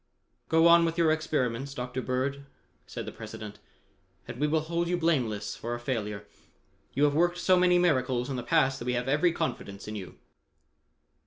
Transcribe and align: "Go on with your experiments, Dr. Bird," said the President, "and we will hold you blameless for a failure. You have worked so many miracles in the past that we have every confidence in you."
"Go 0.49 0.65
on 0.67 0.83
with 0.83 0.97
your 0.97 1.11
experiments, 1.11 1.75
Dr. 1.75 2.01
Bird," 2.01 2.47
said 2.87 3.05
the 3.05 3.11
President, 3.11 3.59
"and 4.27 4.39
we 4.39 4.47
will 4.47 4.61
hold 4.61 4.87
you 4.87 4.97
blameless 4.97 5.55
for 5.55 5.75
a 5.75 5.79
failure. 5.79 6.25
You 6.95 7.03
have 7.03 7.13
worked 7.13 7.37
so 7.37 7.55
many 7.55 7.77
miracles 7.77 8.27
in 8.27 8.35
the 8.35 8.41
past 8.41 8.79
that 8.79 8.85
we 8.85 8.93
have 8.93 9.07
every 9.07 9.31
confidence 9.31 9.87
in 9.87 9.95
you." 9.95 10.17